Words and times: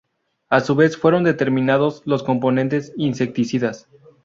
A 0.49 0.61
su 0.61 0.73
vez 0.73 0.97
fueron 0.97 1.23
determinados 1.23 2.01
los 2.05 2.23
componentes 2.23 2.91
insecticidas. 2.97 3.87